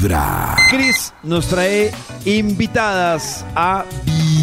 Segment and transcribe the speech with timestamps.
[0.00, 0.56] Vibra.
[0.70, 1.92] Cris nos trae
[2.24, 3.84] invitadas a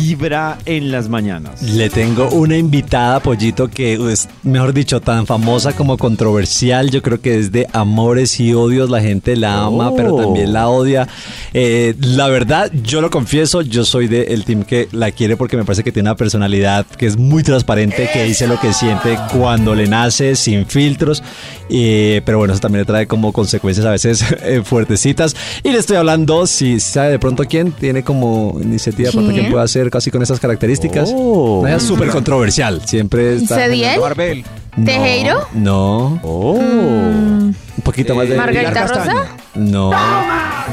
[0.07, 1.61] Vibra en las mañanas.
[1.61, 6.89] Le tengo una invitada, Pollito, que es, mejor dicho, tan famosa como controversial.
[6.91, 8.89] Yo creo que es de amores y odios.
[8.89, 9.95] La gente la ama, Oh.
[9.97, 11.09] pero también la odia.
[11.53, 15.65] Eh, la verdad, yo lo confieso, yo soy del team que la quiere porque me
[15.65, 19.75] parece que tiene una personalidad que es muy transparente, que dice lo que siente cuando
[19.75, 21.21] le nace, sin filtros.
[21.69, 25.35] Eh, pero bueno, eso también le trae como consecuencias a veces eh, fuertecitas.
[25.63, 29.51] Y le estoy hablando, si sabe de pronto quién tiene como iniciativa, de pronto quién
[29.51, 29.65] puede
[29.97, 31.09] hacer casi con esas características.
[31.13, 31.59] Oh.
[31.61, 32.81] Una súper controversial.
[32.85, 33.55] Siempre está.
[33.55, 33.99] ¿Cediel?
[33.99, 34.45] Barbel.
[34.75, 35.47] No, ¿Tejeiro?
[35.53, 36.19] No.
[36.23, 36.53] Oh.
[36.53, 38.35] Un poquito más de.
[38.35, 38.87] ¿Margarita.
[38.87, 39.27] Rosa?
[39.55, 39.91] No.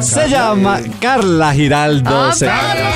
[0.01, 2.11] Se llama Carla Giraldo.
[2.11, 2.93] Ah, Se- Carla,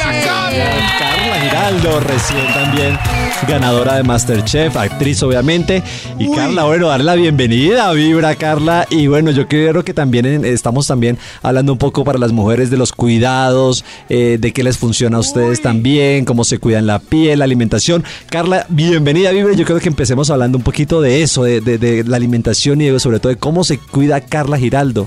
[0.98, 2.98] Carla Giraldo, recién también
[3.46, 5.82] ganadora de Masterchef, actriz obviamente.
[6.18, 8.86] Y Carla, bueno, darle la bienvenida, vibra Carla.
[8.90, 12.70] Y bueno, yo quiero que también en- estamos también hablando un poco para las mujeres
[12.70, 16.98] de los cuidados, eh, de qué les funciona a ustedes también, cómo se cuidan la
[16.98, 18.04] piel, la alimentación.
[18.28, 19.54] Carla, bienvenida, vibra.
[19.54, 22.86] Yo creo que empecemos hablando un poquito de eso, de, de- de la alimentación y
[22.90, 25.06] de- sobre todo de cómo se cuida Carla Giraldo.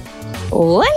[0.50, 0.88] Hola.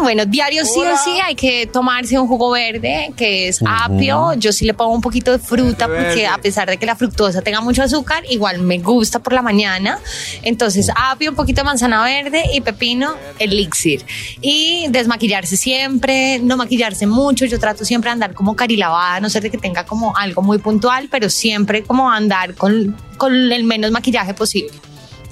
[0.00, 4.34] Bueno, diario sí o sí hay que tomarse un jugo verde que es apio.
[4.34, 7.42] Yo sí le pongo un poquito de fruta porque a pesar de que la fructosa
[7.42, 9.98] tenga mucho azúcar, igual me gusta por la mañana.
[10.42, 14.04] Entonces, apio, un poquito de manzana verde y pepino, elixir.
[14.40, 17.44] Y desmaquillarse siempre, no maquillarse mucho.
[17.44, 20.42] Yo trato siempre de andar como carilavada, a no ser de que tenga como algo
[20.42, 24.72] muy puntual, pero siempre como andar con, con el menos maquillaje posible.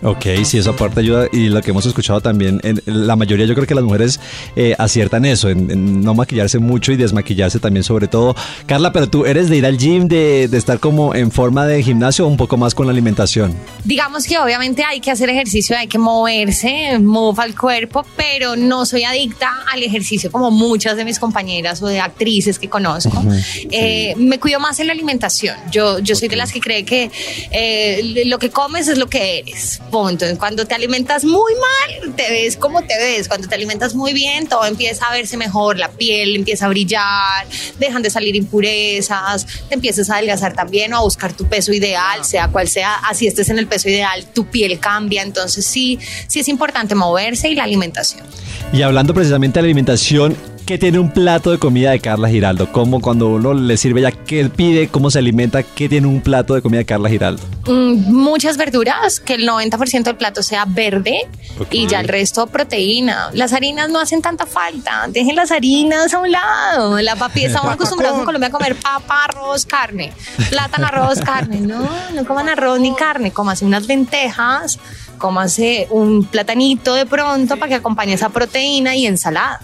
[0.03, 3.55] Ok, sí, eso aparte ayuda y lo que hemos escuchado también, en, la mayoría yo
[3.55, 4.21] creo que las mujeres
[4.55, 8.37] eh, aciertan eso, en, en no maquillarse mucho y desmaquillarse también sobre todo.
[8.67, 11.83] Carla, pero tú eres de ir al gym, de, de estar como en forma de
[11.83, 13.55] gimnasio o un poco más con la alimentación.
[13.85, 18.87] Digamos que obviamente hay que hacer ejercicio, hay que moverse, mover el cuerpo, pero no
[18.87, 23.23] soy adicta al ejercicio como muchas de mis compañeras o de actrices que conozco.
[23.71, 25.57] Eh, me cuido más en la alimentación.
[25.71, 27.11] Yo, yo soy de las que cree que
[27.51, 29.81] eh, lo que comes es lo que eres.
[29.91, 30.27] Punto.
[30.39, 33.29] Cuando te alimentas muy mal, te ves como te ves.
[33.29, 37.47] Cuando te alimentas muy bien, todo empieza a verse mejor, la piel empieza a brillar,
[37.79, 42.25] dejan de salir impurezas, te empiezas a adelgazar también o a buscar tu peso ideal,
[42.25, 45.23] sea cual sea, así estés en el peso ideal, tu piel cambia.
[45.23, 48.25] Entonces sí, sí es importante moverse y la alimentación.
[48.73, 50.37] Y hablando precisamente de la alimentación,
[50.69, 52.71] ¿qué tiene un plato de comida de Carla Giraldo?
[52.71, 56.53] ¿Cómo cuando uno le sirve ya qué pide, cómo se alimenta, qué tiene un plato
[56.53, 57.43] de comida de Carla Giraldo?
[57.67, 61.27] Mm, muchas verduras, que el 90% del plato sea verde
[61.71, 63.31] y ya el resto proteína.
[63.33, 67.01] Las harinas no hacen tanta falta, dejen las harinas a un lado.
[67.01, 70.13] La papi, estamos acostumbrados en Colombia a comer papa, arroz, carne,
[70.51, 71.61] plátano, arroz, carne.
[71.61, 74.79] No, no coman arroz ni carne, cómase unas lentejas,
[75.17, 79.63] cómase un platanito de pronto para que acompañe esa proteína y ensalada.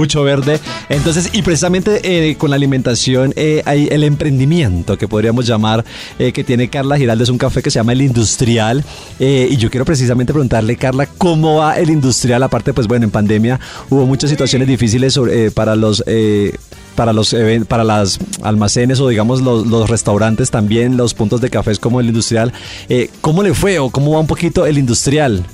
[0.00, 0.58] Mucho verde.
[0.88, 5.84] Entonces, y precisamente eh, con la alimentación eh, hay el emprendimiento que podríamos llamar
[6.18, 7.22] eh, que tiene Carla Giraldo.
[7.22, 8.82] Es un café que se llama El Industrial.
[9.18, 12.42] Y yo quiero precisamente preguntarle, Carla, ¿cómo va el Industrial?
[12.42, 16.02] Aparte, pues bueno, en pandemia hubo muchas situaciones difíciles sobre, para los...
[16.06, 16.56] eh,
[16.96, 17.34] para los
[17.68, 22.08] para las almacenes o digamos los, los restaurantes también, los puntos de cafés como el
[22.08, 22.52] industrial.
[22.88, 25.44] Eh, ¿Cómo le fue o cómo va un poquito el industrial?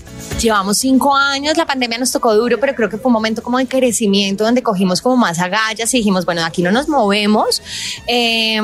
[0.41, 3.57] Llevamos cinco años, la pandemia nos tocó duro, pero creo que fue un momento como
[3.59, 7.63] de crecimiento donde cogimos como más agallas y dijimos, bueno, aquí no nos movemos.
[8.07, 8.61] Eh,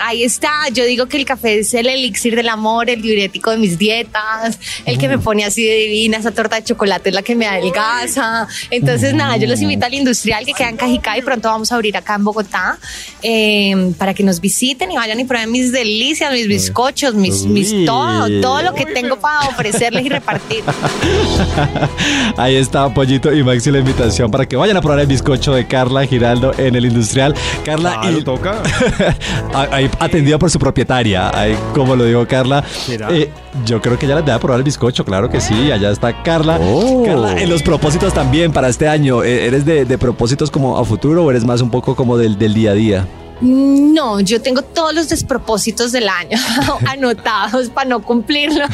[0.00, 3.58] ahí está, yo digo que el café es el elixir del amor, el diurético de
[3.58, 7.22] mis dietas, el que me pone así de divina, esa torta de chocolate es la
[7.22, 8.48] que me adelgaza.
[8.70, 11.76] Entonces, nada, yo los invito al industrial que queda en Cajicá y pronto vamos a
[11.76, 12.78] abrir acá en Bogotá
[13.22, 17.44] eh, para que nos visiten y vayan y prueben mis delicias, mis bizcochos, mis,
[17.86, 20.64] todo, todo lo que tengo para ofrecerles y repartir.
[22.36, 25.66] Ahí está Pollito y Maxi la invitación para que vayan a probar el bizcocho de
[25.66, 27.34] Carla Giraldo en el industrial.
[27.64, 28.62] Carla y toca.
[29.54, 32.64] ahí atendido por su propietaria, ahí, como lo dijo Carla.
[32.88, 33.30] Eh,
[33.64, 36.58] yo creo que ya les debe probar el bizcocho, claro que sí, allá está Carla.
[36.60, 37.04] Oh.
[37.04, 40.84] Carla, en los propósitos también para este año, eh, ¿eres de, de propósitos como a
[40.84, 43.06] futuro o eres más un poco como del, del día a día?
[43.40, 46.38] No, yo tengo todos los despropósitos del año
[46.86, 48.70] anotados para no cumplirlos.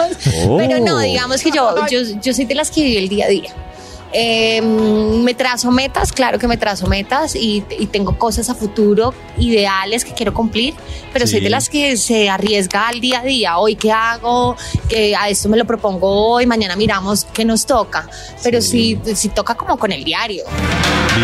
[0.47, 0.59] Oh.
[0.59, 3.29] Pero no, digamos que yo, yo, yo soy de las que vive el día a
[3.29, 3.55] día.
[4.13, 9.15] Eh, me trazo metas, claro que me trazo metas y, y tengo cosas a futuro,
[9.39, 10.75] ideales que quiero cumplir,
[11.13, 11.45] pero soy Sí.
[11.45, 13.59] de las que se arriesga al día a día.
[13.59, 14.57] Hoy qué hago,
[15.19, 18.09] a esto me lo propongo hoy, mañana miramos qué nos toca,
[18.43, 20.43] pero sí, sí toca como con el diario.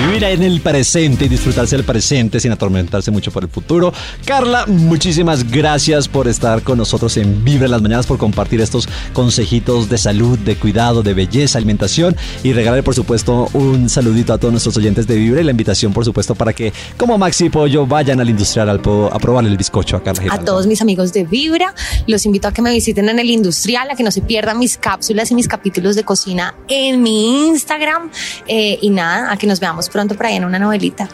[0.08, 3.92] Vivir en el presente y disfrutarse del presente sin atormentarse mucho por el futuro.
[4.24, 8.88] Carla, muchísimas gracias por estar con nosotros en Vibra en las mañanas, por compartir estos
[9.12, 14.38] consejitos de salud, de cuidado, de belleza, alimentación y regalar, por supuesto, un saludito a
[14.38, 17.86] todos nuestros oyentes de Vibra y la invitación, por supuesto, para que, como Maxi Pollo,
[17.86, 21.24] vayan al industrial al a probar el bizcocho a Carla A todos mis amigos de
[21.24, 21.74] Vibra,
[22.06, 24.76] los invito a que me visiten en el industrial, a que no se pierdan mis
[24.76, 28.10] cápsulas y mis capítulos de cocina en mi Instagram.
[28.46, 31.08] Eh, y nada, a que nos veamos pronto por ahí en una novelita.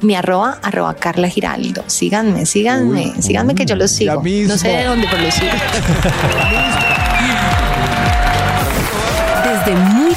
[0.00, 1.84] Mi arroba, arroba Carla Giraldo.
[1.86, 4.14] Síganme, síganme, síganme que yo los sigo.
[4.14, 5.50] No sé de dónde, pero los sigo.
[9.44, 9.99] Desde muy